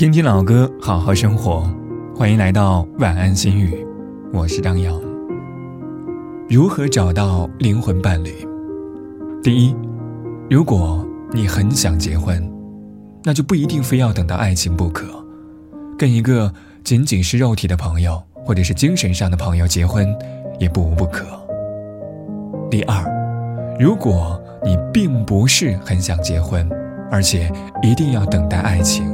[0.00, 1.70] 听听老歌，好好生活。
[2.16, 3.86] 欢迎来到晚安心语，
[4.32, 4.98] 我是张扬。
[6.48, 8.30] 如何找到灵魂伴侣？
[9.42, 9.76] 第一，
[10.48, 12.50] 如果你很想结婚，
[13.22, 15.04] 那就不一定非要等到爱情不可，
[15.98, 16.50] 跟一个
[16.82, 20.08] 仅仅是肉体的朋友或者是精神上的朋友结婚
[20.58, 21.26] 也不无不可。
[22.70, 23.04] 第二，
[23.78, 26.66] 如果你并不是很想结婚，
[27.10, 29.04] 而且一定要等待爱情，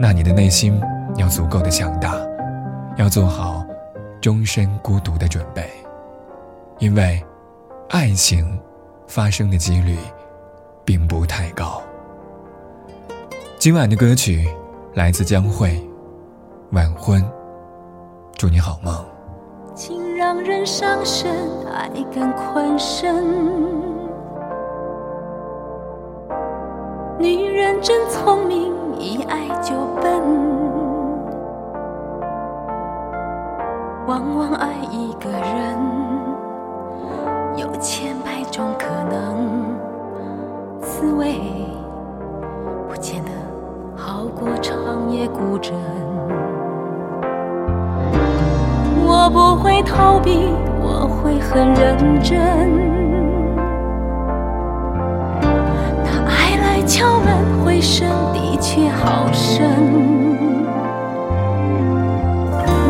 [0.00, 0.80] 那你的内心
[1.16, 2.14] 要足够的强大，
[2.96, 3.64] 要做好
[4.20, 5.70] 终身孤独的准备，
[6.78, 7.24] 因为
[7.90, 8.60] 爱情
[9.06, 9.96] 发生的几率
[10.84, 11.80] 并不太高。
[13.56, 14.48] 今晚的歌曲
[14.94, 15.70] 来自江蕙，
[16.72, 17.22] 《晚婚》，
[18.36, 18.94] 祝你好梦。
[19.74, 21.32] 情让人伤身，
[21.72, 23.24] 爱更困身。
[27.18, 30.22] 女人真聪明，一爱就笨。
[34.06, 35.78] 往往爱一个人，
[37.56, 39.64] 有千百种可能，
[40.80, 41.40] 滋味
[42.88, 43.30] 不见得
[43.96, 45.74] 好过长夜孤枕。
[49.06, 50.50] 我不会逃避，
[50.82, 52.38] 我会很认真
[56.26, 56.82] 爱来。
[56.86, 58.06] 敲门回声
[58.64, 59.62] 的确好深，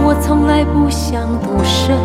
[0.04, 1.98] 我从来不想独身，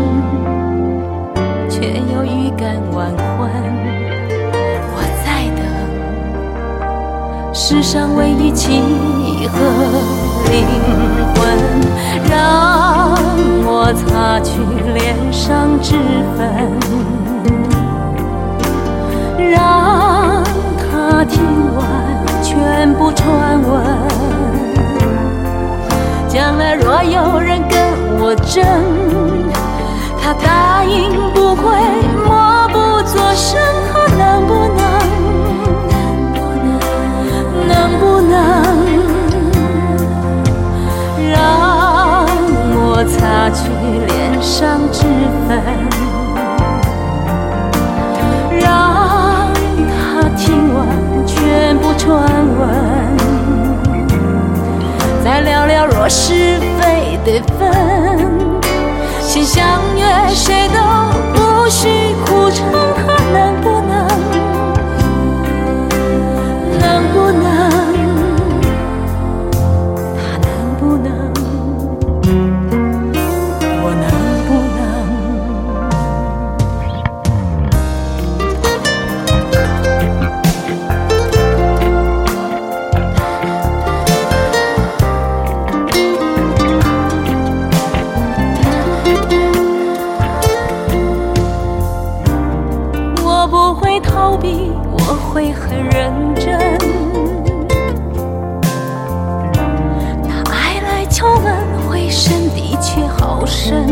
[1.70, 3.48] 却又预感晚婚。
[4.92, 5.61] 我在等
[7.53, 8.81] 世上唯一契
[9.50, 9.59] 合
[10.50, 10.66] 灵
[11.36, 11.38] 魂，
[12.28, 13.14] 让
[13.67, 14.50] 我擦去
[14.95, 15.94] 脸上脂
[16.36, 16.42] 粉，
[22.60, 23.86] 全部传闻，
[26.28, 27.80] 将来若有人跟
[28.20, 28.62] 我争，
[30.22, 31.64] 他答应不会
[32.26, 33.58] 默不作声，
[56.59, 58.61] 非得分，
[59.21, 59.64] 先相
[59.95, 60.80] 约，谁都
[61.33, 61.87] 不许
[62.25, 63.70] 哭成，他能不？
[63.70, 64.39] 能
[95.32, 96.58] 会很认真，
[100.23, 101.54] 那爱来敲门
[101.88, 103.86] 回声的确好深。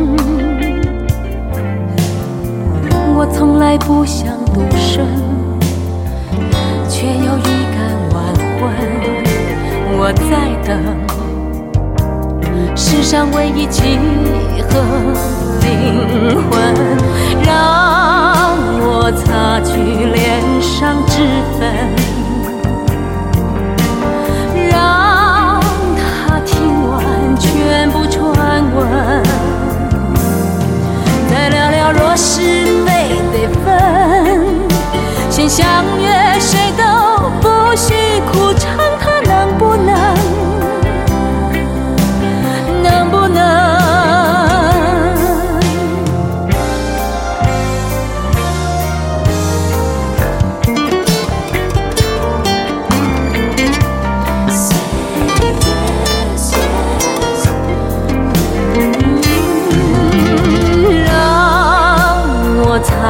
[3.16, 5.06] 我从来不想独身，
[6.90, 7.78] 却又预感
[8.14, 8.18] 晚
[8.60, 8.62] 婚。
[10.00, 10.32] 我在
[10.66, 10.76] 等
[12.76, 14.00] 世上唯一契
[14.70, 14.82] 合
[15.62, 16.74] 灵魂，
[17.46, 18.27] 让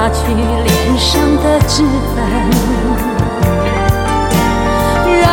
[0.09, 1.83] 去脸上的脂
[2.15, 2.15] 粉，
[5.21, 5.25] 让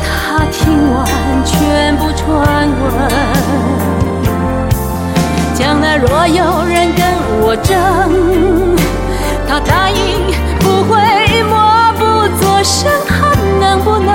[0.00, 1.00] 他听完
[1.44, 2.82] 全部传闻。
[5.54, 7.04] 将来若有人跟
[7.40, 7.70] 我争，
[9.48, 10.26] 他答应
[10.58, 10.92] 不会
[11.44, 11.54] 默
[11.98, 12.00] 不
[12.42, 14.11] 作声，他能不能？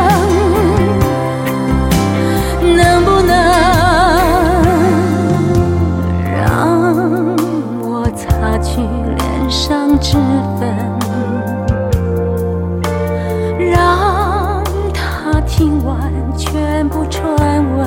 [16.38, 17.82] 全部传闻。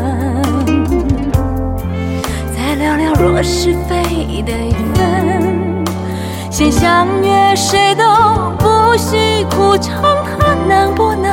[2.55, 4.53] 再聊聊若是非得
[4.95, 5.85] 分，
[6.51, 8.05] 先相约谁都
[8.59, 10.03] 不许哭唱，
[10.39, 11.31] 他能不能？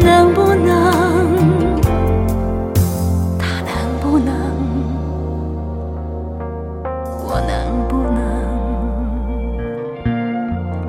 [0.00, 0.92] 能不能？
[3.38, 4.32] 他能不能？
[7.24, 7.50] 我能
[7.88, 8.18] 不能？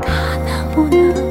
[0.02, 0.08] 他
[0.46, 1.27] 能不能？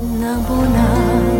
[0.00, 1.35] 能不能